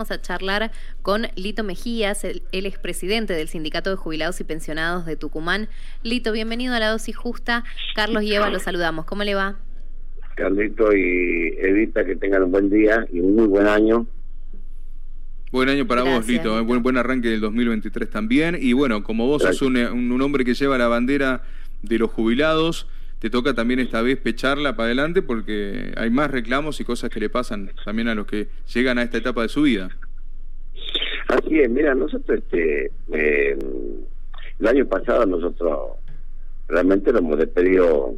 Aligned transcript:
Vamos 0.00 0.12
a 0.12 0.22
charlar 0.22 0.70
con 1.02 1.26
Lito 1.34 1.64
Mejías, 1.64 2.22
él, 2.22 2.42
es 2.52 2.78
presidente 2.78 3.32
del 3.32 3.48
Sindicato 3.48 3.90
de 3.90 3.96
Jubilados 3.96 4.40
y 4.40 4.44
Pensionados 4.44 5.04
de 5.06 5.16
Tucumán. 5.16 5.68
Lito, 6.04 6.30
bienvenido 6.30 6.72
a 6.72 6.78
la 6.78 6.90
dosis 6.90 7.16
justa. 7.16 7.64
Carlos 7.96 8.22
y 8.22 8.32
Eva, 8.32 8.48
los 8.48 8.62
saludamos. 8.62 9.06
¿Cómo 9.06 9.24
le 9.24 9.34
va? 9.34 9.56
Carlito 10.36 10.94
y 10.94 11.52
Evita, 11.58 12.04
que 12.04 12.14
tengan 12.14 12.44
un 12.44 12.52
buen 12.52 12.70
día 12.70 13.08
y 13.12 13.18
un 13.18 13.34
muy 13.34 13.48
buen 13.48 13.66
año. 13.66 14.06
Buen 15.50 15.68
año 15.68 15.84
para 15.84 16.04
vos, 16.04 16.28
Lito. 16.28 16.56
¿eh? 16.56 16.62
Buen, 16.62 16.80
buen 16.80 16.96
arranque 16.96 17.30
del 17.30 17.40
2023 17.40 18.08
también. 18.08 18.56
Y 18.60 18.74
bueno, 18.74 19.02
como 19.02 19.26
vos 19.26 19.42
sos 19.42 19.62
un, 19.62 19.76
un 19.78 20.22
hombre 20.22 20.44
que 20.44 20.54
lleva 20.54 20.78
la 20.78 20.86
bandera 20.86 21.42
de 21.82 21.98
los 21.98 22.12
jubilados, 22.12 22.86
te 23.18 23.30
toca 23.30 23.54
también 23.54 23.80
esta 23.80 24.02
vez 24.02 24.18
pecharla 24.18 24.76
para 24.76 24.86
adelante 24.86 25.22
porque 25.22 25.92
hay 25.96 26.10
más 26.10 26.30
reclamos 26.30 26.80
y 26.80 26.84
cosas 26.84 27.10
que 27.10 27.20
le 27.20 27.30
pasan 27.30 27.70
también 27.84 28.08
a 28.08 28.14
los 28.14 28.26
que 28.26 28.48
llegan 28.72 28.98
a 28.98 29.02
esta 29.02 29.18
etapa 29.18 29.42
de 29.42 29.48
su 29.48 29.62
vida. 29.62 29.88
Así 31.28 31.60
es, 31.60 31.68
mira, 31.68 31.94
nosotros 31.94 32.38
este 32.38 32.92
eh, 33.12 33.58
el 34.60 34.66
año 34.66 34.86
pasado 34.86 35.26
nosotros 35.26 35.98
realmente 36.68 37.12
lo 37.12 37.18
hemos 37.18 37.38
despedido 37.38 38.14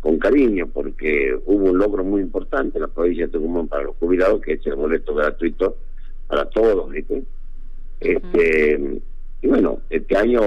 con 0.00 0.18
cariño 0.18 0.68
porque 0.68 1.36
hubo 1.46 1.70
un 1.70 1.78
logro 1.78 2.04
muy 2.04 2.22
importante 2.22 2.78
en 2.78 2.82
la 2.82 2.88
provincia 2.88 3.26
de 3.26 3.32
Tucumán 3.32 3.68
para 3.68 3.84
los 3.84 3.96
jubilados 3.96 4.40
que 4.40 4.54
es 4.54 4.66
el 4.66 4.76
boleto 4.76 5.14
gratuito 5.14 5.76
para 6.26 6.48
todos, 6.48 6.90
¿viste? 6.90 7.22
Este, 8.00 9.00
y 9.42 9.46
bueno, 9.46 9.80
este 9.90 10.16
año 10.16 10.42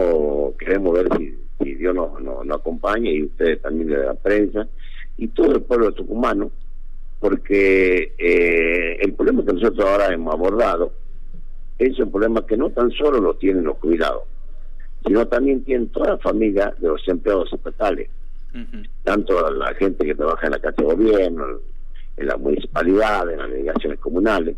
queremos 0.57 0.93
ver 0.93 1.07
si 1.17 1.37
y 1.63 1.75
Dios 1.75 1.95
nos 1.95 2.21
no, 2.21 2.41
acompañe 2.53 3.11
y 3.11 3.23
ustedes 3.23 3.61
también 3.61 3.89
de 3.89 3.97
la 3.97 4.13
prensa 4.13 4.67
y 5.17 5.27
todo 5.29 5.51
el 5.53 5.61
pueblo 5.61 5.91
tucumano, 5.91 6.51
porque 7.19 8.13
eh, 8.17 8.97
el 8.99 9.13
problema 9.13 9.45
que 9.45 9.53
nosotros 9.53 9.85
ahora 9.85 10.13
hemos 10.13 10.33
abordado 10.33 10.93
es 11.77 11.97
un 11.99 12.11
problema 12.11 12.45
que 12.45 12.57
no 12.57 12.69
tan 12.71 12.91
solo 12.91 13.19
lo 13.19 13.35
tienen 13.35 13.63
los 13.63 13.77
cuidados, 13.77 14.23
sino 15.05 15.27
también 15.27 15.63
tienen 15.63 15.89
toda 15.89 16.11
la 16.11 16.17
familia 16.17 16.73
de 16.79 16.87
los 16.87 17.07
empleados 17.07 17.51
estatales, 17.53 18.09
tanto 19.03 19.49
la 19.51 19.73
gente 19.75 20.05
que 20.05 20.15
trabaja 20.15 20.47
en 20.47 20.51
la 20.51 20.59
Casa 20.59 20.75
de 20.77 20.83
Gobierno, 20.83 21.45
en 22.17 22.27
la 22.27 22.37
municipalidad, 22.37 23.29
en 23.31 23.37
las 23.37 23.49
delegaciones 23.49 23.99
comunales, 23.99 24.55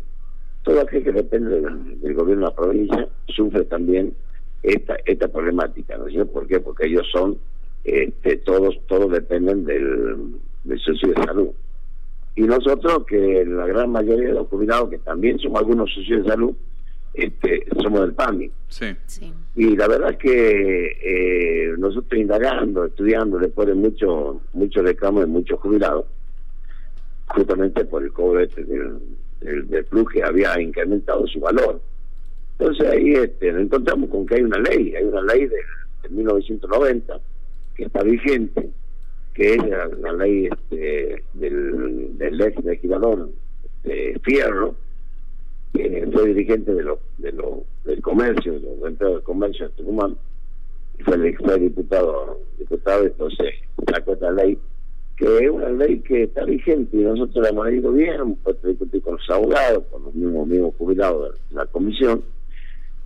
todo 0.62 0.80
aquel 0.80 1.04
que 1.04 1.12
depende 1.12 1.60
del, 1.60 2.00
del 2.00 2.14
gobierno 2.14 2.46
de 2.46 2.50
la 2.50 2.56
provincia 2.56 3.08
sufre 3.28 3.64
también 3.64 4.14
esta, 4.64 4.96
esta 5.04 5.28
problemática, 5.28 5.96
¿no 5.98 6.08
es 6.08 6.28
¿Por 6.28 6.46
qué? 6.46 6.58
Porque 6.58 6.86
ellos 6.86 7.06
son, 7.12 7.36
este, 7.84 8.38
todos, 8.38 8.74
todos 8.86 9.12
dependen 9.12 9.64
del, 9.64 10.36
del 10.64 10.80
socio 10.80 11.08
de 11.10 11.22
salud. 11.22 11.48
Y 12.34 12.42
nosotros, 12.42 13.04
que 13.06 13.44
la 13.46 13.66
gran 13.66 13.90
mayoría 13.90 14.28
de 14.28 14.34
los 14.34 14.48
jubilados, 14.48 14.88
que 14.88 14.98
también 14.98 15.38
somos 15.38 15.60
algunos 15.60 15.92
socios 15.92 16.24
de 16.24 16.30
salud, 16.30 16.54
este, 17.12 17.66
somos 17.80 18.00
del 18.00 18.14
PAMI. 18.14 18.50
Sí. 18.68 18.86
Y 19.54 19.76
la 19.76 19.86
verdad 19.86 20.12
es 20.12 20.16
que 20.16 20.96
eh, 21.04 21.74
nosotros 21.78 22.18
indagando, 22.18 22.86
estudiando, 22.86 23.38
después 23.38 23.68
de 23.68 23.74
muchos 23.74 24.38
mucho 24.54 24.82
reclamos 24.82 25.20
de 25.20 25.26
muchos 25.26 25.60
jubilados, 25.60 26.06
justamente 27.28 27.84
por 27.84 28.02
el 28.02 28.12
cobro 28.12 28.40
este 28.40 28.64
del, 28.64 28.98
del, 29.40 29.68
del 29.68 29.84
plus 29.84 30.10
que 30.10 30.24
había 30.24 30.60
incrementado 30.60 31.26
su 31.26 31.38
valor. 31.38 31.80
Entonces 32.64 32.88
ahí 32.88 33.12
este, 33.12 33.52
nos 33.52 33.64
encontramos 33.64 34.08
con 34.08 34.24
que 34.24 34.36
hay 34.36 34.42
una 34.42 34.56
ley, 34.58 34.94
hay 34.94 35.04
una 35.04 35.20
ley 35.20 35.46
de, 35.46 35.58
1990 36.08 37.20
que 37.74 37.84
está 37.84 38.02
vigente, 38.02 38.70
que 39.34 39.54
es 39.54 39.58
la, 39.68 40.12
ley 40.14 40.46
este, 40.46 41.22
del, 41.34 42.16
del 42.16 42.40
ex 42.40 42.64
legislador 42.64 43.28
este, 43.82 44.18
Fierro, 44.20 44.76
que 45.74 46.08
fue 46.10 46.28
dirigente 46.28 46.72
de 46.72 46.84
lo, 46.84 47.00
de 47.18 47.32
lo, 47.32 47.64
del 47.84 48.00
comercio, 48.00 48.54
de 48.54 48.60
los 48.60 48.88
empleados 48.88 49.16
del 49.16 49.24
comercio 49.24 49.68
de 49.68 49.74
Tucumán, 49.74 50.16
fue, 51.04 51.34
fue 51.34 51.58
diputado, 51.58 52.40
diputado, 52.58 53.04
entonces 53.04 53.56
sacó 53.92 54.14
esta 54.14 54.30
ley, 54.30 54.58
que 55.18 55.36
es 55.36 55.50
una 55.50 55.68
ley 55.68 55.98
que 55.98 56.22
está 56.22 56.46
vigente 56.46 56.96
y 56.96 57.02
nosotros 57.02 57.42
la 57.42 57.50
hemos 57.50 57.70
ido 57.70 57.92
bien, 57.92 58.14
hemos 58.14 58.38
podido 58.38 58.70
discutir 58.70 59.02
con 59.02 59.16
los 59.16 59.30
abogados, 59.30 59.84
con 59.90 60.04
los 60.04 60.14
mismos, 60.14 60.46
mismos 60.46 60.74
jubilados 60.78 61.34
de 61.50 61.56
la 61.56 61.66
comisión, 61.66 62.24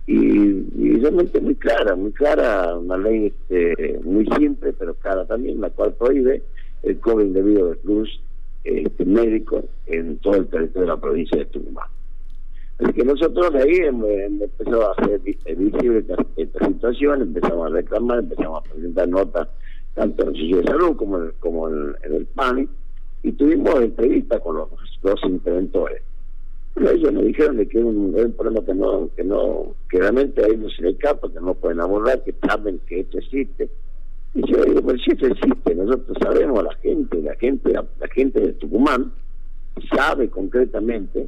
y, 0.07 0.97
realmente 0.99 1.39
muy 1.39 1.55
clara, 1.55 1.95
muy 1.95 2.11
clara, 2.11 2.77
una 2.77 2.97
ley 2.97 3.27
este, 3.27 3.99
muy 4.03 4.25
simple 4.37 4.73
pero 4.73 4.93
clara 4.95 5.25
también, 5.25 5.61
la 5.61 5.69
cual 5.69 5.93
prohíbe 5.93 6.41
el 6.83 6.99
cobro 6.99 7.23
indebido 7.23 7.69
de 7.69 7.75
plus 7.75 8.21
este, 8.63 9.05
médico 9.05 9.63
en 9.85 10.17
todo 10.17 10.35
el 10.35 10.47
territorio 10.47 10.81
de 10.81 10.87
la 10.87 10.97
provincia 10.97 11.37
de 11.37 11.45
Tucumán. 11.45 11.87
Así 12.79 12.93
que 12.93 13.03
nosotros 13.03 13.53
ahí 13.55 13.77
empezado 13.77 14.89
a 14.89 14.93
hacer 14.93 15.19
visible 15.19 16.05
esta, 16.37 16.65
situación, 16.65 17.21
empezamos 17.21 17.69
a 17.69 17.75
reclamar, 17.75 18.19
empezamos 18.19 18.63
a 18.63 18.73
presentar 18.73 19.07
notas 19.09 19.47
tanto 19.95 20.23
en 20.23 20.29
el 20.29 20.35
Servicio 20.35 20.57
de 20.57 20.63
Salud 20.63 20.95
como 20.95 21.17
en, 21.17 21.31
como 21.39 21.69
en, 21.69 21.95
el 22.03 22.25
PANI, 22.27 22.67
y 23.23 23.31
tuvimos 23.33 23.75
entrevistas 23.81 24.39
con 24.39 24.55
los 24.55 24.69
dos 25.01 25.19
interventores 25.23 26.01
ellos 26.75 27.11
nos 27.11 27.25
dijeron 27.25 27.57
que 27.57 27.77
es 27.77 27.83
un, 27.83 28.33
problema 28.37 28.65
que 28.65 28.73
no, 28.73 29.09
que 29.15 29.23
no, 29.23 29.75
que 29.89 29.99
realmente 29.99 30.43
a 30.43 30.47
ellos 30.47 30.73
se 30.75 30.83
les 30.83 30.93
escapa, 30.93 31.31
que 31.31 31.39
no 31.39 31.53
pueden 31.53 31.81
abordar, 31.81 32.23
que 32.23 32.33
saben 32.47 32.79
que 32.87 33.01
esto 33.01 33.17
existe. 33.17 33.69
Y 34.33 34.51
yo 34.51 34.63
digo, 34.63 34.81
pues 34.81 35.01
si 35.03 35.11
esto 35.11 35.27
existe, 35.27 35.75
nosotros 35.75 36.17
sabemos, 36.21 36.63
la 36.63 36.75
gente, 36.75 37.21
la 37.21 37.35
gente, 37.35 37.73
la, 37.73 38.07
gente 38.13 38.39
de 38.39 38.53
Tucumán 38.53 39.11
sabe 39.95 40.29
concretamente 40.29 41.27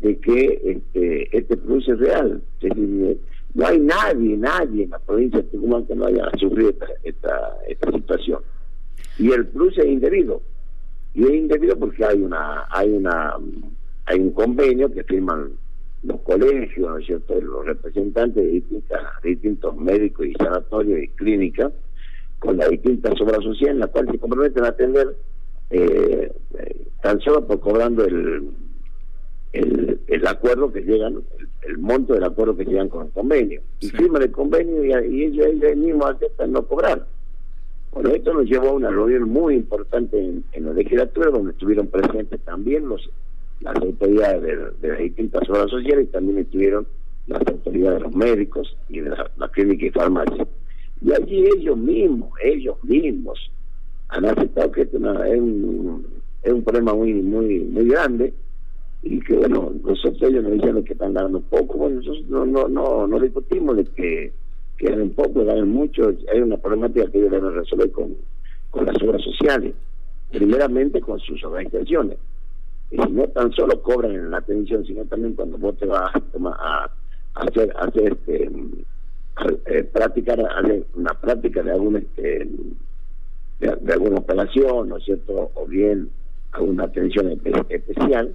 de 0.00 0.18
que 0.18 0.60
este, 0.64 1.36
este 1.36 1.56
plus 1.56 1.88
es 1.88 1.98
real. 1.98 2.42
No 3.54 3.66
hay 3.66 3.78
nadie, 3.80 4.36
nadie 4.36 4.84
en 4.84 4.90
la 4.90 4.98
provincia 4.98 5.40
de 5.40 5.48
Tucumán 5.48 5.86
que 5.86 5.94
no 5.94 6.06
haya 6.06 6.28
sufrido 6.38 6.74
esta, 7.02 7.56
esta 7.66 7.92
situación. 7.92 8.40
Y 9.18 9.30
el 9.32 9.46
plus 9.46 9.78
es 9.78 9.86
indebido. 9.86 10.42
Y 11.14 11.22
es 11.22 11.30
indebido 11.30 11.78
porque 11.78 12.04
hay 12.04 12.20
una, 12.20 12.66
hay 12.68 12.90
una 12.90 13.36
hay 14.06 14.20
un 14.20 14.30
convenio 14.32 14.92
que 14.92 15.04
firman 15.04 15.52
los 16.02 16.20
colegios, 16.20 16.90
¿no 16.90 16.98
es 16.98 17.06
cierto?, 17.06 17.40
los 17.40 17.64
representantes 17.66 18.42
de, 18.42 18.50
distintas, 18.50 19.00
distintos 19.22 19.76
médicos 19.76 20.26
y 20.26 20.34
sanatorios 20.34 21.02
y 21.02 21.08
clínicas 21.08 21.72
con 22.38 22.58
las 22.58 22.68
distintas 22.68 23.18
obras 23.20 23.42
sociales 23.42 23.74
en 23.74 23.80
las 23.80 23.90
cuales 23.90 24.12
se 24.12 24.18
comprometen 24.18 24.64
a 24.64 24.68
atender 24.68 25.16
eh, 25.70 26.32
tan 27.02 27.20
solo 27.20 27.46
por 27.46 27.60
cobrando 27.60 28.04
el, 28.04 28.50
el, 29.52 30.00
el 30.06 30.26
acuerdo 30.26 30.70
que 30.70 30.82
llegan, 30.82 31.22
el, 31.62 31.78
monto 31.78 32.12
del 32.12 32.24
acuerdo 32.24 32.56
que 32.56 32.66
llegan 32.66 32.90
con 32.90 33.06
el 33.06 33.12
convenio. 33.12 33.62
Y 33.80 33.88
firman 33.88 34.22
el 34.22 34.30
convenio 34.30 34.84
y, 34.84 35.22
ellos, 35.24 35.46
ellos 35.46 35.76
mismos 35.76 36.16
aceptan 36.16 36.52
no 36.52 36.66
cobrar. 36.66 37.06
Bueno, 37.92 38.10
esto 38.10 38.34
nos 38.34 38.44
llevó 38.44 38.70
a 38.70 38.72
una 38.72 38.90
reunión 38.90 39.28
muy 39.28 39.54
importante 39.54 40.18
en, 40.18 40.44
en 40.52 40.66
la 40.66 40.72
legislatura 40.72 41.30
donde 41.30 41.52
estuvieron 41.52 41.86
presentes 41.86 42.40
también 42.40 42.88
los 42.88 43.08
las 43.64 43.76
autoridades 43.76 44.42
de, 44.80 44.88
las 44.88 44.98
distintas 44.98 45.48
obras 45.48 45.70
sociales 45.70 46.06
y 46.08 46.12
también 46.12 46.38
estuvieron 46.38 46.86
las 47.26 47.40
autoridades 47.46 47.98
de 47.98 48.04
los 48.04 48.14
médicos 48.14 48.76
y 48.90 49.00
de 49.00 49.10
la, 49.10 49.48
clínica 49.48 49.86
y 49.86 49.90
farmacia. 49.90 50.46
Y 51.00 51.12
allí 51.12 51.46
ellos 51.56 51.76
mismos, 51.76 52.30
ellos 52.42 52.76
mismos, 52.84 53.50
han 54.08 54.26
aceptado 54.26 54.70
que 54.70 54.82
esto 54.82 54.98
es, 55.24 55.38
un, 55.38 56.06
es 56.42 56.52
un 56.52 56.62
problema 56.62 56.94
muy 56.94 57.14
muy 57.14 57.60
muy 57.60 57.88
grande 57.88 58.34
y 59.02 59.18
que 59.20 59.34
bueno, 59.34 59.72
nosotros 59.82 60.22
ellos 60.22 60.44
nos 60.44 60.52
dicen 60.52 60.84
que 60.84 60.92
están 60.92 61.14
ganando 61.14 61.40
poco, 61.40 61.78
bueno, 61.78 61.96
nosotros 61.96 62.26
no, 62.28 62.44
no, 62.44 62.68
no, 62.68 63.06
no 63.06 63.18
discutimos 63.18 63.76
de 63.76 63.84
que, 63.84 64.32
que 64.76 64.86
ganen 64.86 65.10
poco, 65.10 65.44
ganen 65.44 65.68
mucho, 65.68 66.12
hay 66.32 66.40
una 66.40 66.58
problemática 66.58 67.10
que 67.10 67.18
ellos 67.18 67.30
deben 67.30 67.54
resolver 67.54 67.90
con, 67.92 68.14
con 68.70 68.86
las 68.86 68.96
obras 69.02 69.22
sociales, 69.22 69.74
primeramente 70.30 71.00
con 71.00 71.18
sus 71.20 71.42
organizaciones 71.44 72.18
y 72.90 72.96
no 72.96 73.26
tan 73.28 73.52
solo 73.52 73.82
cobran 73.82 74.30
la 74.30 74.38
atención, 74.38 74.84
sino 74.84 75.04
también 75.04 75.34
cuando 75.34 75.58
vos 75.58 75.76
te 75.78 75.86
vas 75.86 76.12
a, 76.14 76.90
hacer, 77.34 77.74
hacer 77.76 78.12
este, 78.12 78.50
eh, 79.66 79.84
practicar 79.92 80.38
una 80.94 81.14
práctica 81.14 81.62
de 81.62 81.72
alguna 81.72 81.98
este, 81.98 82.48
de, 83.58 83.92
alguna 83.92 84.18
operación, 84.18 84.88
¿no 84.88 84.98
es 84.98 85.04
cierto? 85.04 85.50
O 85.54 85.66
bien 85.66 86.10
alguna 86.52 86.84
atención 86.84 87.32
especial, 87.68 88.34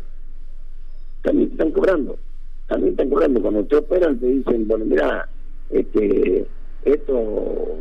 también 1.21 1.50
te 1.50 1.53
están 1.56 1.71
cobrando. 1.71 2.18
También 2.68 2.91
están 2.91 3.09
cobrando. 3.09 3.41
Cuando 3.41 3.63
te 3.65 3.77
operan 3.77 4.19
te 4.19 4.25
dicen, 4.25 4.68
bueno, 4.68 4.85
mira, 4.85 5.27
este, 5.69 6.45
esto, 6.83 7.77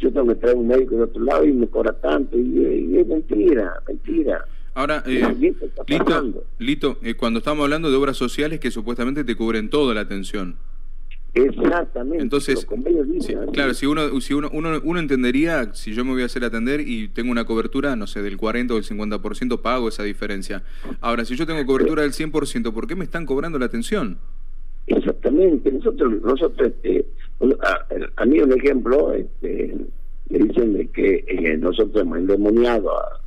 yo 0.00 0.12
tengo 0.12 0.28
que 0.28 0.34
traer 0.36 0.56
un 0.56 0.66
médico 0.66 0.96
de 0.96 1.02
otro 1.02 1.22
lado 1.22 1.44
y 1.44 1.52
me 1.52 1.68
cobra 1.68 1.92
tanto. 1.92 2.36
y 2.36 2.98
es 2.98 3.06
mentira, 3.06 3.74
mentira. 3.86 4.44
Ahora, 4.74 5.02
eh, 5.06 5.22
Lito, 5.86 6.44
Lito 6.58 6.98
eh, 7.02 7.14
cuando 7.14 7.38
estamos 7.38 7.64
hablando 7.64 7.90
de 7.90 7.96
obras 7.96 8.16
sociales 8.16 8.58
que 8.58 8.70
supuestamente 8.70 9.24
te 9.24 9.36
cubren 9.36 9.68
toda 9.68 9.94
la 9.94 10.00
atención. 10.00 10.56
Exactamente. 11.34 12.22
Entonces, 12.22 12.66
claro, 13.52 13.72
si 13.72 13.86
uno, 13.86 14.20
si 14.20 14.34
uno, 14.34 14.50
uno, 14.52 14.80
uno 14.84 15.00
entendería, 15.00 15.72
si 15.72 15.94
yo 15.94 16.04
me 16.04 16.12
voy 16.12 16.22
a 16.22 16.26
hacer 16.26 16.44
atender 16.44 16.80
y 16.80 17.08
tengo 17.08 17.30
una 17.30 17.44
cobertura, 17.46 17.96
no 17.96 18.06
sé, 18.06 18.20
del 18.20 18.36
40 18.36 18.74
o 18.74 18.76
del 18.76 18.84
50%, 18.84 19.60
pago 19.62 19.88
esa 19.88 20.02
diferencia. 20.02 20.62
Ahora, 21.00 21.24
si 21.24 21.34
yo 21.34 21.46
tengo 21.46 21.64
cobertura 21.64 22.02
del 22.02 22.12
100%, 22.12 22.72
¿por 22.72 22.86
qué 22.86 22.96
me 22.96 23.04
están 23.04 23.24
cobrando 23.24 23.58
la 23.58 23.64
atención? 23.66 24.18
Exactamente. 24.86 25.72
Nosotros, 25.72 26.20
nosotros 26.22 26.70
este, 26.74 27.06
a, 28.16 28.24
mí 28.26 28.40
un 28.40 28.52
ejemplo, 28.52 29.14
este, 29.14 29.74
le 30.28 30.38
dicen 30.38 30.74
de 30.74 30.88
que 30.88 31.24
eh, 31.28 31.56
nosotros 31.56 32.02
hemos 32.02 32.18
endemoniado 32.18 32.90
a, 32.90 33.21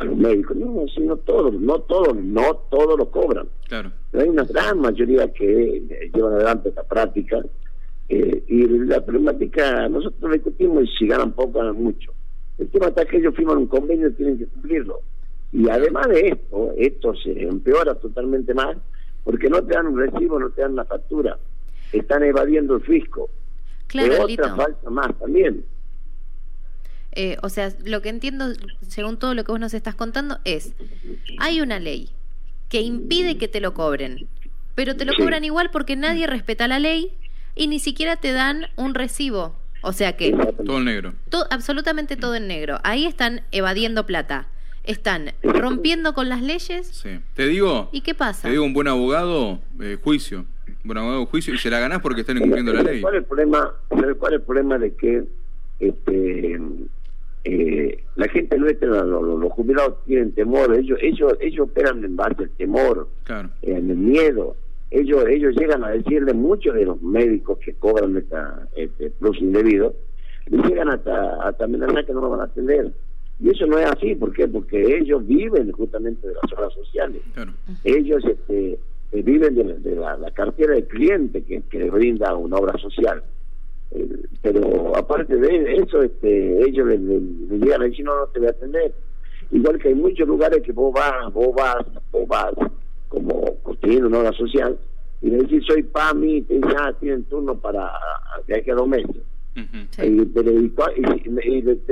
a 0.00 0.04
los 0.04 0.16
médicos. 0.16 0.56
No, 0.56 0.86
sino 0.94 1.16
todos, 1.18 1.52
no 1.54 1.80
todos, 1.80 2.16
no 2.16 2.56
todos 2.70 2.98
lo 2.98 3.10
cobran. 3.10 3.48
Claro. 3.68 3.92
Pero 4.10 4.24
hay 4.24 4.30
una 4.30 4.44
gran 4.44 4.80
mayoría 4.80 5.32
que 5.32 6.10
llevan 6.12 6.34
adelante 6.34 6.70
esta 6.70 6.84
práctica 6.84 7.38
eh, 8.08 8.44
y 8.48 8.66
la 8.66 9.04
problemática, 9.04 9.88
nosotros 9.88 10.32
discutimos 10.32 10.84
y 10.84 10.88
si 10.98 11.06
ganan 11.06 11.32
poco, 11.32 11.58
ganan 11.58 11.82
mucho. 11.82 12.12
El 12.58 12.68
tema 12.68 12.88
está 12.88 13.04
que 13.04 13.18
ellos 13.18 13.34
firman 13.34 13.58
un 13.58 13.66
convenio 13.66 14.08
y 14.08 14.12
tienen 14.14 14.38
que 14.38 14.46
cumplirlo. 14.46 15.00
Y 15.52 15.68
además 15.68 16.08
de 16.08 16.28
esto, 16.28 16.72
esto 16.76 17.14
se 17.14 17.42
empeora 17.42 17.94
totalmente 17.94 18.54
más 18.54 18.76
porque 19.24 19.48
no 19.48 19.62
te 19.62 19.74
dan 19.74 19.86
un 19.86 19.98
recibo, 19.98 20.38
no 20.38 20.50
te 20.50 20.62
dan 20.62 20.76
la 20.76 20.84
factura. 20.84 21.38
Están 21.92 22.22
evadiendo 22.22 22.76
el 22.76 22.82
fisco. 22.82 23.28
Claro, 23.86 24.24
otra 24.24 24.54
falta 24.54 24.90
más 24.90 25.18
también. 25.18 25.64
Eh, 27.12 27.36
o 27.42 27.48
sea, 27.48 27.72
lo 27.84 28.02
que 28.02 28.08
entiendo, 28.08 28.52
según 28.86 29.18
todo 29.18 29.34
lo 29.34 29.44
que 29.44 29.52
vos 29.52 29.60
nos 29.60 29.74
estás 29.74 29.94
contando, 29.94 30.38
es, 30.44 30.74
hay 31.38 31.60
una 31.60 31.78
ley 31.80 32.10
que 32.68 32.80
impide 32.80 33.36
que 33.36 33.48
te 33.48 33.60
lo 33.60 33.74
cobren, 33.74 34.28
pero 34.74 34.96
te 34.96 35.04
lo 35.04 35.12
cobran 35.14 35.44
igual 35.44 35.70
porque 35.72 35.96
nadie 35.96 36.26
respeta 36.26 36.68
la 36.68 36.78
ley 36.78 37.12
y 37.56 37.66
ni 37.66 37.80
siquiera 37.80 38.16
te 38.16 38.32
dan 38.32 38.66
un 38.76 38.94
recibo. 38.94 39.56
O 39.82 39.92
sea 39.92 40.16
que... 40.16 40.32
Todo 40.64 40.78
en 40.78 40.84
negro. 40.84 41.14
Todo, 41.30 41.46
absolutamente 41.50 42.16
todo 42.16 42.34
en 42.34 42.46
negro. 42.46 42.78
Ahí 42.84 43.06
están 43.06 43.42
evadiendo 43.50 44.06
plata. 44.06 44.46
Están 44.84 45.32
rompiendo 45.42 46.14
con 46.14 46.28
las 46.28 46.42
leyes. 46.42 46.86
Sí. 46.86 47.20
Te 47.34 47.46
digo... 47.46 47.88
¿Y 47.92 48.02
qué 48.02 48.14
pasa? 48.14 48.42
Te 48.42 48.50
digo, 48.50 48.64
un 48.64 48.72
buen 48.72 48.88
abogado, 48.88 49.58
eh, 49.80 49.98
juicio. 50.02 50.46
Un 50.66 50.76
buen 50.84 50.98
abogado, 50.98 51.26
juicio, 51.26 51.54
y 51.54 51.58
se 51.58 51.70
la 51.70 51.80
ganás 51.80 52.00
porque 52.00 52.20
están 52.20 52.36
incumpliendo 52.36 52.72
la 52.72 52.82
ley. 52.82 53.00
¿Cuál 53.00 53.14
es 53.14 53.20
el 53.20 53.24
problema, 53.24 53.72
cuál 53.88 54.04
es 54.04 54.32
el 54.32 54.42
problema 54.42 54.78
de 54.78 54.94
que 54.94 55.24
este 55.80 56.60
eh, 57.44 58.04
la 58.16 58.28
gente 58.28 58.58
nuestra, 58.58 58.88
los, 59.04 59.22
los, 59.22 59.52
jubilados 59.52 60.04
tienen 60.04 60.32
temor, 60.32 60.74
ellos 60.74 60.98
ellos 61.00 61.32
ellos 61.40 61.68
operan 61.68 62.04
en 62.04 62.16
base 62.16 62.42
al 62.42 62.50
temor, 62.50 63.08
en 63.62 63.90
el 63.90 63.96
miedo. 63.96 64.56
Ellos 64.90 65.24
ellos 65.28 65.54
llegan 65.56 65.84
a 65.84 65.90
decirle 65.90 66.34
muchos 66.34 66.74
de 66.74 66.84
los 66.84 67.00
médicos 67.00 67.58
que 67.58 67.74
cobran 67.74 68.16
esta, 68.16 68.68
este 68.76 69.10
plus 69.10 69.40
indebido, 69.40 69.94
les 70.46 70.64
llegan 70.66 70.90
hasta, 70.90 71.42
hasta 71.42 71.64
amenazar 71.64 72.04
que 72.04 72.12
no 72.12 72.20
lo 72.20 72.30
van 72.30 72.40
a 72.40 72.44
atender. 72.44 72.92
Y 73.38 73.48
eso 73.48 73.66
no 73.66 73.78
es 73.78 73.86
así, 73.86 74.14
¿por 74.16 74.32
qué? 74.34 74.46
Porque 74.46 74.98
ellos 74.98 75.26
viven 75.26 75.72
justamente 75.72 76.28
de 76.28 76.34
las 76.34 76.52
obras 76.52 76.74
sociales. 76.74 77.22
Ellos 77.84 78.22
este, 78.24 78.78
eh, 79.12 79.22
viven 79.22 79.54
de, 79.54 79.96
la, 79.96 80.30
cartera 80.32 80.74
de 80.74 80.86
cliente 80.86 81.42
que, 81.42 81.62
que 81.62 81.78
les 81.78 81.90
brinda 81.90 82.34
una 82.36 82.56
obra 82.56 82.76
social. 82.78 83.22
Eh, 83.92 84.08
pero 84.42 84.96
aparte 84.96 85.36
de 85.36 85.74
eso, 85.76 86.02
este, 86.02 86.62
ellos 86.62 86.86
le, 86.86 86.98
llegan 87.58 87.82
a 87.82 87.84
decir, 87.84 88.04
no, 88.04 88.16
no 88.16 88.26
te 88.28 88.38
voy 88.38 88.48
a 88.48 88.52
atender. 88.52 88.92
Igual 89.50 89.78
que 89.78 89.88
hay 89.88 89.94
muchos 89.94 90.28
lugares 90.28 90.62
que 90.62 90.72
vos 90.72 90.92
vas, 90.92 91.32
vos 91.32 91.54
vas, 91.54 91.84
vos 92.12 92.28
vas, 92.28 92.52
como 93.08 93.56
construyendo 93.62 94.08
una 94.08 94.20
obra 94.20 94.32
social, 94.32 94.78
y 95.22 95.30
le 95.30 95.38
decís, 95.38 95.64
soy 95.66 95.82
PAMI, 95.82 96.46
y 96.48 96.60
ah, 96.78 96.94
tienen 97.00 97.24
turno 97.24 97.58
para 97.58 97.90
de 98.46 98.56
aquí 98.56 98.70
a 98.70 98.74
dos 98.74 98.88
meses. 98.88 99.16
y, 99.56 100.26
te, 100.26 100.42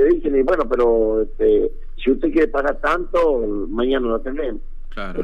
dicen, 0.05 0.45
bueno, 0.45 0.67
pero 0.69 1.21
este, 1.23 1.71
si 2.01 2.11
usted 2.11 2.31
quiere 2.31 2.47
pagar 2.47 2.79
tanto, 2.79 3.45
mañana 3.69 4.07
lo 4.07 4.15
atendemos. 4.15 4.61
Claro, 4.89 5.21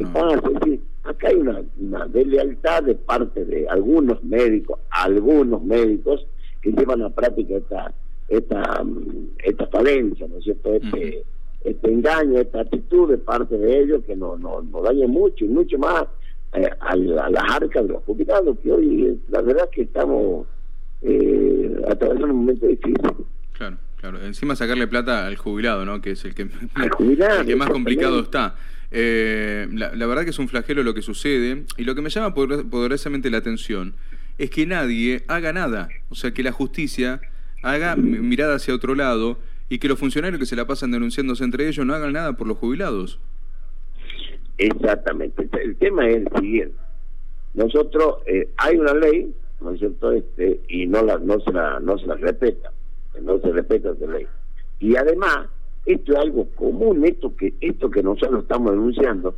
acá 1.03 1.27
hay 1.27 1.35
una, 1.35 1.61
una 1.79 2.05
deslealtad 2.07 2.83
de 2.83 2.95
parte 2.95 3.45
de 3.45 3.67
algunos 3.67 4.23
médicos, 4.23 4.79
algunos 4.89 5.63
médicos, 5.63 6.25
que 6.65 6.71
llevan 6.71 7.03
a 7.03 7.09
práctica 7.09 7.57
esta 7.57 7.93
esta 8.27 8.83
esta 9.43 9.67
falencia, 9.67 10.27
¿no 10.27 10.37
es 10.37 10.43
cierto? 10.43 10.73
Este, 10.73 11.23
este 11.63 11.91
engaño, 11.91 12.39
esta 12.39 12.61
actitud 12.61 13.09
de 13.09 13.19
parte 13.19 13.55
de 13.55 13.81
ellos 13.81 14.03
que 14.05 14.15
nos 14.15 14.39
no, 14.39 14.63
no 14.63 14.81
daña 14.81 15.07
mucho 15.07 15.45
y 15.45 15.47
mucho 15.47 15.77
más 15.77 16.05
eh, 16.53 16.67
a, 16.79 16.95
las 16.95 17.43
arcas 17.51 17.85
de 17.85 17.93
los 17.93 18.03
jubilados, 18.03 18.57
que 18.63 18.71
hoy 18.71 19.19
la 19.29 19.41
verdad 19.41 19.69
que 19.71 19.83
estamos 19.83 20.47
eh, 21.03 21.83
atravesando 21.87 22.33
un 22.33 22.39
momento 22.39 22.65
difícil. 22.65 22.97
Claro. 23.53 23.77
Claro, 23.97 24.23
encima 24.23 24.55
sacarle 24.55 24.85
plata 24.85 25.25
al 25.25 25.35
jubilado, 25.35 25.83
¿no? 25.83 25.99
Que 25.99 26.11
es 26.11 26.25
el 26.25 26.35
que, 26.35 26.43
el 26.43 27.45
que 27.45 27.55
más 27.55 27.69
complicado 27.69 28.19
está. 28.19 28.55
Eh, 28.91 29.67
la, 29.71 29.95
la, 29.95 30.05
verdad 30.05 30.25
que 30.25 30.29
es 30.29 30.37
un 30.37 30.47
flagelo 30.47 30.83
lo 30.83 30.93
que 30.93 31.01
sucede 31.01 31.63
y 31.77 31.85
lo 31.85 31.95
que 31.95 32.01
me 32.01 32.11
llama 32.11 32.35
poderosamente 32.35 33.31
la 33.31 33.37
atención 33.37 33.95
es 34.37 34.49
que 34.49 34.65
nadie 34.65 35.23
haga 35.27 35.53
nada. 35.53 35.89
O 36.15 36.17
sea, 36.17 36.33
que 36.33 36.43
la 36.43 36.53
justicia 36.53 37.19
haga 37.61 37.97
mirada 37.97 38.55
hacia 38.55 38.73
otro 38.73 38.95
lado 38.95 39.37
y 39.67 39.79
que 39.79 39.89
los 39.89 39.99
funcionarios 39.99 40.39
que 40.39 40.45
se 40.45 40.55
la 40.55 40.65
pasan 40.65 40.91
denunciándose 40.91 41.43
entre 41.43 41.67
ellos 41.67 41.85
no 41.85 41.93
hagan 41.93 42.13
nada 42.13 42.37
por 42.37 42.47
los 42.47 42.57
jubilados. 42.57 43.19
Exactamente. 44.57 45.49
El 45.61 45.75
tema 45.75 46.07
es 46.07 46.15
el 46.15 46.29
siguiente. 46.39 46.77
Nosotros, 47.53 48.19
eh, 48.27 48.47
hay 48.55 48.77
una 48.77 48.93
ley, 48.93 49.35
¿no 49.59 49.71
es 49.71 49.79
cierto? 49.79 50.13
Este, 50.13 50.61
y 50.69 50.87
no, 50.87 51.01
la, 51.01 51.17
no, 51.17 51.37
se 51.41 51.51
la, 51.51 51.81
no 51.81 51.97
se 51.97 52.07
la 52.07 52.15
respeta. 52.15 52.71
No 53.21 53.37
se 53.41 53.51
respeta 53.51 53.89
esa 53.91 54.05
ley. 54.05 54.25
Y 54.79 54.95
además, 54.95 55.49
esto 55.85 56.13
es 56.13 56.17
algo 56.17 56.47
común, 56.51 57.03
esto 57.03 57.35
que, 57.35 57.55
esto 57.59 57.91
que 57.91 58.01
nosotros 58.01 58.43
estamos 58.43 58.71
denunciando, 58.71 59.35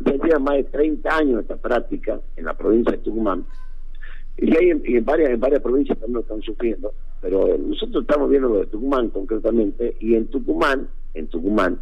ya 0.00 0.12
lleva 0.12 0.38
más 0.40 0.56
de 0.56 0.64
30 0.64 1.16
años 1.16 1.40
esta 1.40 1.56
práctica 1.56 2.20
en 2.36 2.44
la 2.44 2.52
provincia 2.52 2.92
de 2.92 2.98
Tucumán, 2.98 3.46
y 4.38 4.56
hay 4.56 4.70
en, 4.70 5.04
varias 5.04 5.30
en 5.30 5.40
varias 5.40 5.60
provincias 5.60 5.98
también 5.98 6.14
lo 6.14 6.20
están 6.20 6.42
sufriendo, 6.42 6.92
pero 7.20 7.58
nosotros 7.58 8.02
estamos 8.02 8.30
viendo 8.30 8.48
lo 8.48 8.60
de 8.60 8.66
Tucumán 8.66 9.10
concretamente, 9.10 9.96
y 10.00 10.14
en 10.14 10.26
Tucumán, 10.28 10.88
en 11.14 11.26
Tucumán, 11.28 11.80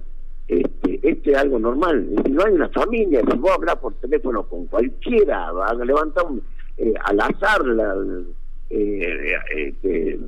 este, 0.48 1.00
este 1.02 1.32
es 1.32 1.36
algo 1.36 1.58
normal. 1.58 2.08
Si 2.24 2.30
no 2.30 2.44
hay 2.44 2.52
una 2.52 2.68
familia, 2.68 3.20
si 3.28 3.36
vos 3.36 3.50
hablas 3.50 3.76
por 3.76 3.94
teléfono 3.94 4.44
con 4.48 4.66
cualquiera, 4.66 5.50
va 5.52 5.68
a 5.68 5.74
levantar 5.74 6.24
eh, 6.76 6.94
al 7.04 7.20
azar, 7.20 7.66
la, 7.66 7.94
eh, 8.70 9.32
este, 9.54 10.18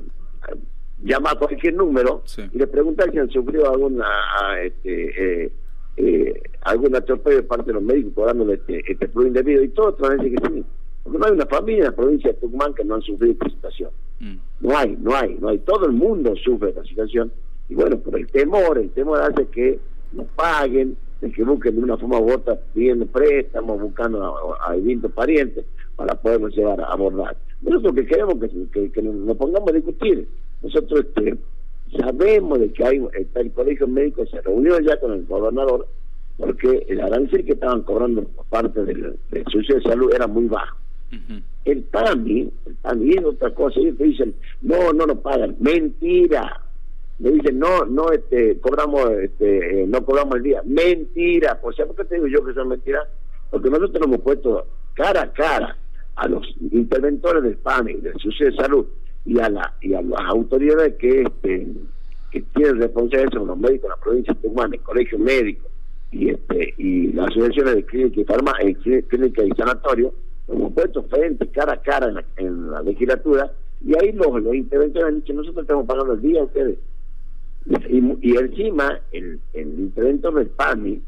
llama 1.03 1.31
a 1.31 1.35
cualquier 1.35 1.73
número 1.75 2.23
y 2.51 2.57
le 2.57 2.67
pregunta 2.67 3.05
si 3.11 3.17
han 3.17 3.29
sufrido 3.29 3.71
alguna 3.71 4.05
este, 4.61 5.45
eh, 5.45 5.51
eh, 5.97 6.41
algún 6.61 6.95
atropello 6.95 7.37
de 7.37 7.43
parte 7.43 7.67
de 7.67 7.73
los 7.73 7.83
médicos 7.83 8.13
cobrando 8.15 8.51
este, 8.51 8.81
este 8.89 9.07
flujo 9.07 9.27
indebido 9.27 9.63
y 9.63 9.69
todo, 9.69 9.87
otra 9.87 10.09
vez 10.09 10.21
que 10.21 10.47
sí. 10.47 10.65
Porque 11.09 11.17
no 11.17 11.25
hay 11.25 11.31
una 11.31 11.45
familia 11.47 11.79
en 11.79 11.85
la 11.85 11.95
provincia 11.95 12.31
de 12.31 12.37
Tucumán 12.37 12.75
que 12.75 12.83
no 12.83 12.93
han 12.93 13.01
sufrido 13.01 13.33
esta 13.33 13.49
situación. 13.49 13.89
Mm. 14.19 14.35
No 14.59 14.77
hay, 14.77 14.95
no 15.01 15.15
hay, 15.15 15.37
no 15.39 15.49
hay. 15.49 15.57
Todo 15.59 15.87
el 15.87 15.93
mundo 15.93 16.35
sufre 16.35 16.69
esta 16.69 16.83
situación. 16.83 17.31
Y 17.67 17.73
bueno, 17.73 17.97
por 17.97 18.15
el 18.15 18.27
temor, 18.27 18.77
el 18.77 18.91
temor 18.91 19.19
hace 19.19 19.47
que 19.47 19.79
nos 20.11 20.27
paguen, 20.27 20.95
de 21.21 21.31
que 21.31 21.43
busquen 21.43 21.77
de 21.77 21.81
una 21.81 21.97
forma 21.97 22.19
u 22.19 22.31
otra 22.31 22.59
pidiendo 22.75 23.07
préstamos, 23.07 23.81
buscando 23.81 24.55
a, 24.61 24.75
distintos 24.75 25.11
parientes 25.13 25.65
para 25.95 26.13
podernos 26.13 26.55
llevar 26.55 26.79
a 26.79 26.91
abordar. 26.91 27.35
Nosotros 27.61 27.95
que 27.95 28.05
queremos 28.05 28.35
que, 28.71 28.91
que, 28.91 29.01
nos 29.01 29.35
pongamos 29.35 29.71
a 29.71 29.73
discutir. 29.73 30.27
Nosotros 30.61 31.05
este, 31.07 31.37
sabemos 31.99 32.59
de 32.59 32.71
que 32.71 32.85
hay 32.85 33.03
está 33.13 33.39
el 33.41 33.51
colegio 33.51 33.87
médico 33.87 34.27
se 34.27 34.41
reunió 34.41 34.79
ya 34.79 34.99
con 34.99 35.13
el 35.13 35.25
gobernador 35.25 35.87
porque 36.37 36.85
el 36.87 37.01
arancel 37.01 37.43
que 37.45 37.53
estaban 37.53 37.81
cobrando 37.81 38.23
por 38.23 38.45
parte 38.45 38.85
del, 38.85 39.17
del 39.31 39.43
de 39.43 39.81
salud 39.81 40.13
era 40.13 40.27
muy 40.27 40.45
bajo. 40.45 40.78
El 41.65 41.83
PAMI, 41.83 42.51
el 42.65 42.75
PAMI 42.75 43.11
es 43.11 43.25
otra 43.25 43.53
cosa, 43.53 43.79
ellos 43.79 43.97
te 43.97 44.03
dicen, 44.05 44.35
no, 44.61 44.93
no 44.93 45.05
nos 45.05 45.19
pagan, 45.19 45.55
mentira. 45.59 46.61
Me 47.19 47.31
dicen, 47.31 47.59
no, 47.59 47.85
no, 47.85 48.11
este, 48.11 48.59
cobramos, 48.59 49.09
este, 49.11 49.81
eh, 49.81 49.87
no 49.87 50.05
cobramos 50.05 50.35
el 50.37 50.43
día, 50.43 50.61
mentira. 50.63 51.59
Pues, 51.61 51.75
¿por 51.75 51.95
qué 51.95 52.05
te 52.05 52.15
digo 52.15 52.27
yo 52.27 52.45
que 52.45 52.53
son 52.53 52.69
mentiras? 52.69 53.07
Porque 53.49 53.69
nosotros 53.69 54.01
hemos 54.05 54.21
puesto 54.21 54.67
cara 54.93 55.23
a 55.23 55.33
cara 55.33 55.77
a 56.15 56.27
los 56.27 56.47
interventores 56.71 57.43
del 57.43 57.57
PAMI, 57.57 57.95
del 57.95 58.13
Servicio 58.13 58.45
de 58.45 58.55
Salud, 58.55 58.85
y 59.25 59.39
a, 59.39 59.49
la, 59.49 59.73
y 59.81 59.93
a 59.93 60.01
las 60.01 60.21
autoridades 60.21 60.95
que, 60.95 61.23
este, 61.23 61.67
que 62.31 62.41
tienen 62.53 62.79
responsabilidad 62.79 63.33
sobre 63.33 63.47
los 63.47 63.57
médicos 63.57 63.83
de 63.83 63.89
la 63.89 64.01
provincia 64.03 64.33
de 64.33 64.39
Tucumán, 64.39 64.73
el 64.73 64.81
colegio 64.81 65.19
médico 65.19 65.67
y 66.11 66.29
este 66.29 66.73
y 66.77 67.11
las 67.13 67.27
asociaciones 67.27 67.75
de 67.75 67.85
clínica 67.85 68.21
y 68.21 68.25
farma, 68.25 68.53
eh, 68.61 69.03
clínica 69.07 69.43
y 69.43 69.51
sanatorio, 69.51 70.13
puesto 70.73 71.03
frente, 71.03 71.47
cara 71.47 71.73
a 71.73 71.81
cara 71.81 72.23
en 72.37 72.71
la, 72.71 72.81
legislatura, 72.81 73.51
y 73.85 73.93
ahí 73.99 74.11
los, 74.11 74.41
los 74.41 74.55
interventores 74.55 75.07
han 75.07 75.15
dicho, 75.21 75.33
nosotros 75.33 75.63
estamos 75.63 75.85
pagando 75.85 76.13
el 76.13 76.21
día 76.21 76.41
a 76.41 76.45
ustedes. 76.45 76.77
Y, 77.89 78.35
encima, 78.37 78.99
el, 79.11 79.39
el 79.53 79.79
interventor 79.79 80.33
del 80.35 80.47
PAMI, 80.47 81.01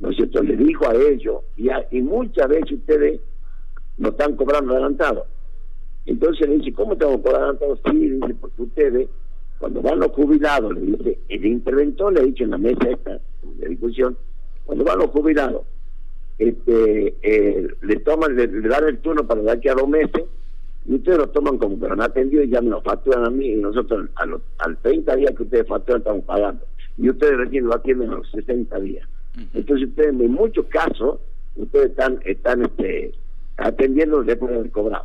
¿no 0.00 0.10
es 0.10 0.16
cierto?, 0.16 0.42
le 0.42 0.56
dijo 0.56 0.88
a 0.88 0.94
ellos, 0.94 1.42
y, 1.56 1.68
y 1.90 2.02
muchas 2.02 2.48
veces 2.48 2.72
ustedes 2.72 3.20
no 3.98 4.08
están 4.08 4.34
cobrando 4.34 4.72
adelantado. 4.72 5.26
Entonces 6.06 6.48
le 6.48 6.56
dice, 6.56 6.72
¿cómo 6.72 6.96
tengo 6.96 7.16
que 7.16 7.22
cobrar 7.22 7.58
tanto? 7.58 7.78
Sí, 7.84 8.08
dice, 8.08 8.34
porque 8.40 8.62
ustedes, 8.62 9.08
cuando 9.58 9.82
van 9.82 10.00
los 10.00 10.10
jubilados, 10.12 10.74
le 10.74 10.80
dice, 10.80 11.18
el 11.28 11.44
interventor 11.44 12.12
le 12.12 12.20
ha 12.20 12.24
dicho 12.24 12.44
en 12.44 12.50
la 12.50 12.58
mesa 12.58 12.88
esta 12.88 13.20
de 13.42 13.68
discusión, 13.68 14.16
cuando 14.64 14.84
van 14.84 14.98
los 14.98 15.10
jubilados, 15.10 15.62
este, 16.40 17.14
eh, 17.20 17.68
le 17.82 17.96
toman, 17.96 18.34
le, 18.34 18.46
dan 18.46 18.88
el 18.88 18.98
turno 18.98 19.26
para 19.26 19.42
de 19.42 19.52
aquí 19.52 19.68
a 19.68 19.74
dos 19.74 19.86
meses, 19.86 20.24
y 20.86 20.94
ustedes 20.94 21.18
lo 21.18 21.28
toman 21.28 21.58
como 21.58 21.78
que 21.78 21.86
lo 21.86 21.92
han 21.92 22.00
atendido 22.00 22.42
y 22.42 22.48
ya 22.48 22.62
me 22.62 22.70
lo 22.70 22.80
facturan 22.80 23.26
a 23.26 23.30
mí, 23.30 23.48
y 23.48 23.56
nosotros 23.56 24.08
a 24.14 24.24
los, 24.24 24.40
al 24.56 24.78
30 24.78 25.16
días 25.16 25.34
que 25.36 25.42
ustedes 25.42 25.68
facturan 25.68 26.00
estamos 26.00 26.24
pagando, 26.24 26.64
y 26.96 27.10
ustedes 27.10 27.36
recién 27.36 27.66
lo 27.66 27.74
atienden 27.74 28.10
a 28.10 28.14
los 28.16 28.30
60 28.30 28.80
días. 28.80 29.06
Entonces 29.52 29.88
ustedes, 29.88 30.08
en 30.18 30.32
muchos 30.32 30.64
casos, 30.66 31.20
ustedes 31.56 31.90
están, 31.90 32.18
están 32.24 32.62
este, 32.62 33.12
atendiendo 33.58 34.22
después 34.22 34.50
de 34.50 34.58
haber 34.60 34.70
cobrado. 34.70 35.04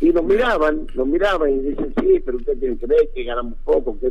Y 0.00 0.08
nos 0.08 0.24
miraban, 0.24 0.86
nos 0.94 1.06
miraban 1.06 1.50
y 1.50 1.58
dicen, 1.58 1.92
sí, 2.00 2.22
pero 2.24 2.38
ustedes 2.38 2.60
tienen 2.60 2.78
que 2.78 2.86
ver 2.86 3.10
que 3.14 3.24
ganamos 3.24 3.58
poco, 3.62 3.98
que... 4.00 4.10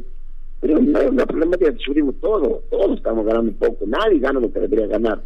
pero 0.62 0.80
no 0.80 1.00
es 1.00 1.10
una 1.10 1.26
problemática 1.26 1.74
que 1.74 1.80
sufrimos 1.80 2.14
todos, 2.22 2.62
todos 2.70 2.98
estamos 2.98 3.26
ganando 3.26 3.52
poco, 3.54 3.86
nadie 3.88 4.20
gana 4.20 4.40
lo 4.40 4.54
que 4.54 4.60
debería 4.60 4.86
ganar. 4.86 5.24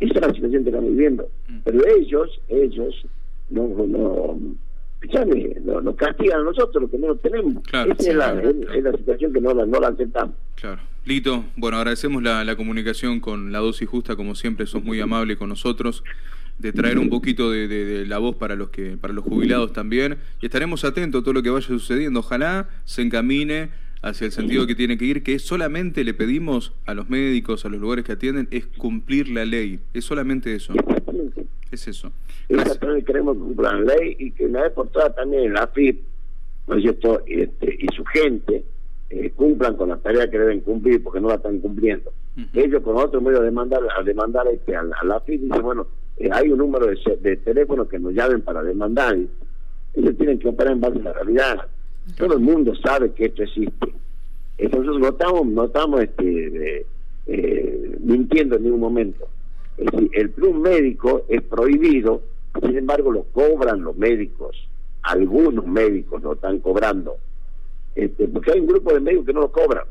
Esa 0.00 0.14
es 0.14 0.20
la 0.20 0.34
situación 0.34 0.64
que 0.64 0.70
estamos 0.70 0.90
viviendo. 0.90 1.28
Mm. 1.48 1.58
Pero 1.64 1.86
ellos, 1.96 2.40
ellos, 2.48 3.06
no, 3.50 3.68
no, 3.68 3.86
no, 3.86 5.80
nos 5.80 5.96
castigan 5.96 6.40
a 6.40 6.44
nosotros 6.44 6.82
lo 6.82 6.90
que 6.90 6.98
no 6.98 7.08
lo 7.08 7.16
tenemos. 7.16 7.62
Esa 7.68 8.10
es, 8.10 8.14
la, 8.14 8.42
es, 8.42 8.82
la, 8.82 8.92
situación 8.92 9.32
que 9.32 9.40
no 9.40 9.54
la, 9.54 9.66
no 9.66 9.80
la 9.80 9.88
aceptamos. 9.88 10.34
Claro. 10.56 10.80
Lito, 11.04 11.44
bueno, 11.56 11.76
agradecemos 11.76 12.22
la, 12.22 12.44
la 12.44 12.56
comunicación 12.56 13.20
con 13.20 13.52
la 13.52 13.58
dosis 13.58 13.88
justa, 13.88 14.16
como 14.16 14.34
siempre, 14.34 14.66
sos 14.66 14.82
muy 14.82 15.00
amable 15.00 15.36
con 15.36 15.50
nosotros 15.50 16.02
de 16.58 16.72
traer 16.72 16.98
un 16.98 17.08
poquito 17.08 17.50
de, 17.50 18.04
la 18.06 18.18
voz 18.18 18.36
para 18.36 18.54
los 18.54 18.70
que 18.70 18.96
para 18.96 19.12
los 19.12 19.24
jubilados 19.24 19.72
también 19.72 20.18
y 20.40 20.46
estaremos 20.46 20.84
atentos 20.84 21.20
a 21.20 21.24
todo 21.24 21.34
lo 21.34 21.42
que 21.42 21.50
vaya 21.50 21.66
sucediendo 21.66 22.20
ojalá 22.20 22.68
se 22.84 23.02
encamine 23.02 23.70
hacia 24.04 24.26
el 24.26 24.32
sentido 24.32 24.66
que 24.66 24.74
tiene 24.74 24.98
que 24.98 25.06
ir 25.06 25.22
que 25.22 25.38
solamente 25.38 26.04
le 26.04 26.12
pedimos 26.12 26.74
a 26.84 26.92
los 26.92 27.08
médicos 27.08 27.64
a 27.64 27.70
los 27.70 27.80
lugares 27.80 28.04
que 28.04 28.12
atienden 28.12 28.48
es 28.50 28.66
cumplir 28.66 29.28
la 29.30 29.46
ley. 29.46 29.80
Es 29.94 30.04
solamente 30.04 30.54
eso. 30.54 30.74
Es 31.70 31.88
eso. 31.88 32.12
Exactamente 32.48 33.04
queremos 33.04 33.38
cumplir 33.38 33.62
la 33.62 33.80
ley 33.80 34.16
y 34.18 34.30
que 34.32 34.44
una 34.44 34.62
vez 34.62 34.72
por 34.72 34.88
todas 34.90 35.14
también 35.16 35.54
la 35.54 35.66
FIP 35.68 36.02
¿no 36.66 36.76
es 36.76 36.84
este, 37.26 37.78
y 37.78 37.86
su 37.94 38.04
gente 38.04 38.64
eh, 39.08 39.30
cumplan 39.30 39.76
con 39.76 39.88
las 39.88 40.02
tareas 40.02 40.28
que 40.28 40.38
deben 40.38 40.60
cumplir 40.60 41.02
porque 41.02 41.20
no 41.20 41.28
la 41.28 41.36
están 41.36 41.58
cumpliendo. 41.60 42.12
Ellos 42.52 42.82
con 42.82 42.96
otro 42.96 43.20
medio 43.22 43.38
de 43.38 43.46
demandar 43.46 43.80
a 43.96 44.02
demandar 44.02 44.46
este, 44.48 44.76
a, 44.76 44.82
la 44.82 45.20
FIP 45.20 45.42
dicen 45.42 45.62
bueno 45.62 45.86
eh, 46.18 46.28
hay 46.30 46.50
un 46.50 46.58
número 46.58 46.86
de, 46.86 46.98
de 47.22 47.36
teléfono 47.38 47.88
que 47.88 47.98
nos 47.98 48.12
llamen 48.12 48.42
para 48.42 48.62
demandar. 48.62 49.16
Ellos 49.94 50.16
tienen 50.18 50.38
que 50.38 50.48
operar 50.48 50.74
en 50.74 50.80
base 50.82 50.98
a 50.98 51.02
la 51.02 51.12
realidad. 51.14 51.66
Todo 52.16 52.34
el 52.34 52.40
mundo 52.40 52.74
sabe 52.76 53.12
que 53.12 53.26
esto 53.26 53.42
existe. 53.42 53.94
Entonces 54.58 54.94
no 54.98 55.08
estamos, 55.08 55.46
no 55.46 55.64
estamos 55.64 56.02
este, 56.02 56.86
eh, 57.26 57.96
mintiendo 58.00 58.56
en 58.56 58.64
ningún 58.64 58.80
momento. 58.80 59.26
Es 59.76 59.86
decir, 59.90 60.10
el 60.12 60.30
plus 60.30 60.54
médico 60.54 61.24
es 61.28 61.42
prohibido, 61.42 62.22
sin 62.60 62.76
embargo 62.76 63.10
lo 63.10 63.24
cobran 63.24 63.82
los 63.82 63.96
médicos. 63.96 64.68
Algunos 65.02 65.66
médicos 65.66 66.22
lo 66.22 66.34
están 66.34 66.60
cobrando. 66.60 67.16
Este, 67.94 68.28
porque 68.28 68.52
hay 68.52 68.60
un 68.60 68.66
grupo 68.66 68.92
de 68.92 69.00
médicos 69.00 69.26
que 69.26 69.32
no 69.32 69.40
lo 69.40 69.52
cobran. 69.52 69.84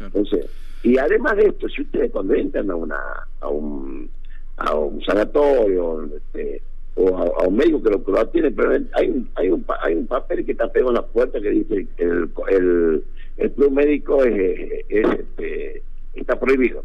Entonces, 0.00 0.46
y 0.82 0.98
además 0.98 1.36
de 1.36 1.46
esto, 1.46 1.68
si 1.68 1.82
ustedes 1.82 2.10
cuando 2.10 2.34
entran 2.34 2.70
a 2.70 2.76
una 2.76 2.98
a 3.40 3.48
un 3.48 4.08
a 4.56 4.74
un 4.74 5.02
sanatorio 5.02 6.04
este, 6.16 6.62
o 6.98 7.16
a, 7.16 7.46
un 7.46 7.56
médico 7.56 7.82
que 7.82 7.90
lo, 7.90 8.04
que 8.04 8.10
lo 8.10 8.20
atiende, 8.20 8.50
pero 8.50 8.72
hay 8.94 9.08
un, 9.08 9.28
hay, 9.34 9.48
un, 9.50 9.64
hay 9.82 9.94
un 9.94 10.06
papel 10.06 10.44
que 10.44 10.52
está 10.52 10.70
pegado 10.70 10.90
en 10.90 10.96
la 10.96 11.06
puerta 11.06 11.40
que 11.40 11.50
dice 11.50 11.86
que 11.96 12.02
el, 12.02 12.30
el, 12.48 13.04
el 13.36 13.52
club 13.52 13.70
médico 13.70 14.24
es, 14.24 14.84
este, 14.88 15.82
está 16.14 16.38
prohibido. 16.38 16.82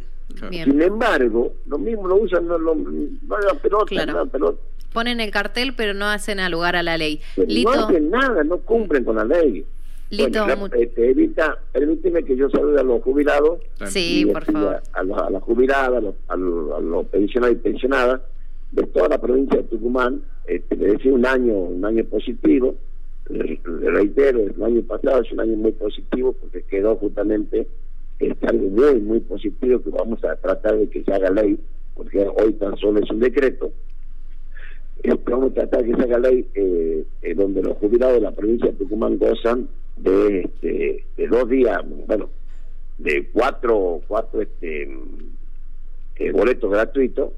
Sin 0.49 0.81
embargo, 0.81 1.53
lo 1.67 1.77
mismo 1.77 2.07
lo 2.07 2.15
usan, 2.15 2.47
no, 2.47 2.57
no, 2.57 2.75
no 2.75 3.39
le 3.39 3.45
dan 3.45 3.57
pelota, 3.57 4.05
no 4.05 4.25
pelota. 4.27 4.59
Ponen 4.93 5.19
el 5.19 5.31
cartel, 5.31 5.73
pero 5.75 5.93
no 5.95 6.05
hacen 6.05 6.39
al 6.39 6.51
lugar 6.51 6.75
a 6.75 6.83
la 6.83 6.97
ley. 6.97 7.19
No 7.35 7.71
hacen 7.71 8.11
nada, 8.11 8.43
no 8.43 8.59
cumplen 8.59 9.03
con 9.03 9.15
la 9.15 9.25
ley. 9.25 9.65
Lito, 10.11 10.45
este, 10.73 11.09
evita, 11.09 11.57
permíteme 11.71 12.23
que 12.23 12.35
yo 12.35 12.47
salude 12.51 12.79
a 12.79 12.83
los 12.83 13.01
jubilados. 13.01 13.59
Sí, 13.87 14.27
por 14.31 14.45
favor. 14.45 14.81
A, 14.93 15.03
las 15.03 15.31
la 15.31 15.39
jubiladas, 15.39 16.03
a 16.27 16.35
los, 16.35 17.07
pensionados 17.07 17.55
y 17.55 17.59
pensionadas 17.59 18.21
de 18.73 18.83
toda 18.87 19.07
la 19.07 19.19
provincia 19.19 19.57
de 19.57 19.63
Tucumán. 19.63 20.21
Este, 20.45 20.75
le 20.75 20.93
decía 20.93 21.13
un 21.13 21.25
año, 21.25 21.53
un 21.53 21.85
año 21.85 22.03
positivo. 22.05 22.75
Le, 23.29 23.59
reitero, 23.63 24.41
el 24.41 24.61
año 24.61 24.81
pasado 24.83 25.21
es 25.21 25.31
un 25.31 25.39
año 25.39 25.55
muy 25.55 25.71
positivo 25.71 26.33
porque 26.33 26.63
quedó 26.63 26.97
justamente 26.97 27.67
este, 28.19 28.47
algo 28.47 28.69
muy, 28.69 28.99
muy 28.99 29.19
positivo 29.21 29.81
que 29.81 29.89
vamos 29.91 30.23
a 30.25 30.35
tratar 30.35 30.77
de 30.77 30.89
que 30.89 31.03
se 31.03 31.13
haga 31.13 31.29
ley, 31.29 31.57
porque 31.95 32.27
hoy 32.37 32.53
tan 32.53 32.75
solo 32.77 32.99
es 32.99 33.09
un 33.09 33.19
decreto. 33.19 33.71
Este, 35.01 35.31
vamos 35.31 35.51
a 35.51 35.53
tratar 35.53 35.83
de 35.83 35.91
que 35.91 35.95
se 35.95 36.03
haga 36.03 36.19
ley 36.19 36.47
eh, 36.55 37.05
eh, 37.21 37.33
donde 37.35 37.61
los 37.61 37.77
jubilados 37.77 38.15
de 38.15 38.21
la 38.21 38.31
provincia 38.31 38.71
de 38.71 38.77
Tucumán 38.77 39.17
gozan 39.17 39.69
de, 39.97 40.41
este, 40.41 41.05
de 41.15 41.27
dos 41.27 41.47
días, 41.47 41.79
bueno, 42.07 42.29
de 42.97 43.29
cuatro, 43.31 44.01
cuatro 44.07 44.41
este, 44.41 44.89
eh, 46.15 46.31
boletos 46.31 46.71
gratuitos 46.71 47.33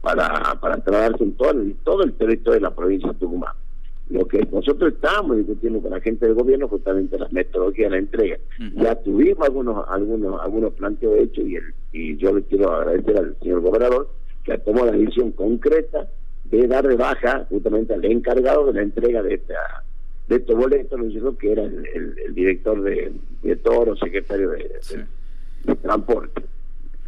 para, 0.00 0.54
para 0.60 0.76
trasladarse 0.78 1.24
en 1.24 1.32
todo, 1.32 1.50
el, 1.50 1.74
todo 1.84 2.02
el 2.02 2.12
territorio 2.14 2.54
de 2.54 2.60
la 2.60 2.74
provincia 2.74 3.12
de 3.12 3.18
Tucumán. 3.18 3.52
Lo 4.10 4.26
que 4.26 4.40
nosotros 4.50 4.94
estamos 4.94 5.36
discutiendo 5.36 5.82
con 5.82 5.90
la 5.90 6.00
gente 6.00 6.26
del 6.26 6.34
gobierno 6.34 6.66
justamente 6.68 7.18
la 7.18 7.28
metodología 7.30 7.86
de 7.86 7.90
la 7.90 7.98
entrega. 7.98 8.38
Ya 8.74 8.94
tuvimos 8.94 9.46
algunos 9.46 9.86
algunos 9.86 10.40
algunos 10.40 10.72
planteos 10.72 11.18
hechos 11.18 11.44
y, 11.44 11.56
el, 11.56 11.74
y 11.92 12.16
yo 12.16 12.32
le 12.32 12.42
quiero 12.44 12.72
agradecer 12.72 13.18
al 13.18 13.36
señor 13.42 13.60
gobernador 13.60 14.08
que 14.44 14.56
tomó 14.58 14.86
la 14.86 14.92
decisión 14.92 15.32
concreta 15.32 16.08
de 16.44 16.66
dar 16.66 16.88
de 16.88 16.96
baja 16.96 17.46
justamente 17.50 17.92
al 17.92 18.04
encargado 18.06 18.66
de 18.66 18.72
la 18.74 18.82
entrega 18.82 19.22
de 19.22 19.34
esta 19.34 19.84
de 20.28 20.36
estos 20.36 20.56
boletos, 20.56 21.00
¿no 21.00 21.38
que 21.38 21.52
era 21.52 21.64
el, 21.64 22.34
director 22.34 22.82
de, 22.82 23.12
de 23.42 23.56
Toro, 23.56 23.96
secretario 23.96 24.50
de, 24.50 24.70
Transporte. 25.82 26.42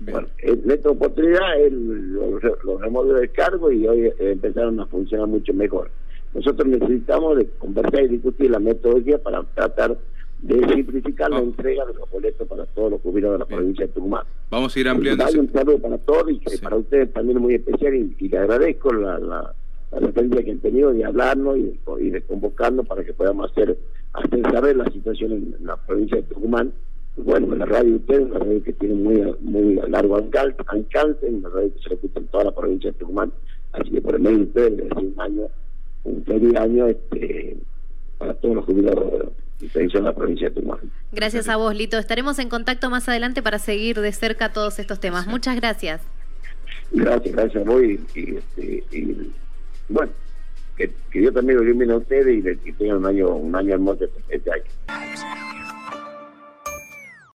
Bueno, 0.00 0.28
en 0.38 0.70
esta 0.70 0.90
oportunidad 0.90 1.60
él 1.60 2.12
lo, 2.12 2.78
removió 2.78 3.14
del 3.14 3.30
cargo 3.32 3.70
y 3.70 3.86
hoy 3.86 4.12
empezaron 4.18 4.80
a 4.80 4.86
funcionar 4.86 5.26
mucho 5.26 5.52
mejor. 5.52 5.90
Nosotros 6.34 6.66
necesitamos 6.68 7.36
de 7.38 7.46
conversar 7.58 8.04
y 8.04 8.08
discutir 8.08 8.50
la 8.50 8.58
metodología 8.58 9.18
para 9.18 9.42
tratar 9.42 9.98
de 10.42 10.74
simplificar 10.74 11.30
la 11.30 11.40
entrega 11.40 11.84
de 11.84 11.94
los 11.94 12.10
boletos 12.10 12.48
para 12.48 12.64
todos 12.66 12.92
los 12.92 13.00
jubilados 13.02 13.34
de 13.34 13.38
la 13.40 13.44
provincia 13.44 13.86
de 13.86 13.92
Tucumán. 13.92 14.24
Vamos 14.50 14.74
a 14.74 14.80
ir 14.80 14.88
ampliando. 14.88 15.24
Hay 15.24 15.36
un 15.36 15.52
saludo 15.52 15.78
para 15.78 15.98
todos 15.98 16.30
y 16.30 16.56
para 16.58 16.76
ustedes 16.76 17.12
también 17.12 17.38
muy 17.38 17.56
especial 17.56 17.94
y, 17.94 18.28
le 18.28 18.38
agradezco 18.38 18.92
la 18.94 19.54
la 19.92 19.98
referencia 19.98 20.42
que 20.44 20.50
han 20.52 20.58
tenido 20.58 20.92
de 20.92 21.04
hablarnos 21.04 21.58
y, 21.58 22.10
de 22.10 22.22
convocarnos 22.22 22.86
para 22.86 23.04
que 23.04 23.12
podamos 23.12 23.50
hacer, 23.50 23.76
hacer 24.12 24.42
saber 24.52 24.76
la 24.76 24.84
situación 24.90 25.32
en, 25.32 25.56
la 25.66 25.76
provincia 25.76 26.16
de 26.18 26.22
Tucumán. 26.22 26.72
Bueno, 27.24 27.52
en 27.52 27.58
la 27.58 27.66
radio 27.66 27.96
ustedes, 27.96 28.22
una 28.22 28.38
radio 28.38 28.62
que 28.62 28.72
tiene 28.72 28.94
muy, 28.94 29.34
muy 29.40 29.74
largo 29.88 30.16
alcance, 30.16 31.26
una 31.26 31.48
radio 31.48 31.72
que 31.74 31.88
se 31.88 31.94
escucha 31.94 32.20
en 32.20 32.26
toda 32.28 32.44
la 32.44 32.52
provincia 32.52 32.90
de 32.90 32.98
Tucumán. 32.98 33.32
Así 33.72 33.90
que 33.90 34.00
por 34.00 34.14
el 34.14 34.20
medio 34.20 34.38
de 34.38 34.44
ustedes 34.44 34.70
les 34.72 34.88
deseo 34.88 34.98
un 35.00 35.20
año, 35.20 35.42
un 36.04 36.24
feliz 36.24 36.56
año 36.56 36.86
este, 36.86 37.56
para 38.18 38.34
todos 38.34 38.56
los 38.56 38.64
jubilados 38.64 39.32
en 39.60 40.04
la 40.04 40.14
provincia 40.14 40.48
de 40.48 40.54
Tucumán. 40.54 40.80
Gracias 41.12 41.48
a 41.48 41.56
vos, 41.56 41.74
Lito. 41.74 41.98
Estaremos 41.98 42.38
en 42.38 42.48
contacto 42.48 42.90
más 42.90 43.08
adelante 43.08 43.42
para 43.42 43.58
seguir 43.58 44.00
de 44.00 44.12
cerca 44.12 44.52
todos 44.52 44.78
estos 44.78 45.00
temas. 45.00 45.26
Muchas 45.26 45.56
gracias. 45.56 46.02
Gracias, 46.92 47.34
gracias 47.34 47.66
a 47.66 47.70
vos 47.70 47.82
y, 47.82 48.36
este, 48.36 48.84
y 48.90 49.32
bueno, 49.88 50.10
que, 50.76 50.90
que 51.10 51.22
yo 51.22 51.32
también 51.32 51.58
lo 51.58 51.64
ilumine 51.64 51.92
a 51.92 51.96
ustedes 51.96 52.38
y, 52.38 52.42
que 52.42 52.72
tengan 52.72 52.98
un 52.98 53.06
año, 53.06 53.28
un 53.28 53.54
año 53.54 53.74
hermoso 53.74 54.06
este 54.28 54.50
año. 54.50 55.59